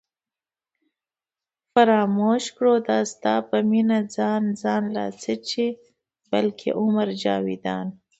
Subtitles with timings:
[1.73, 5.63] فراموش کړو دا ستا په مینه ځان ځان لا څه چې
[6.31, 7.87] بلکې عمر جاوېدان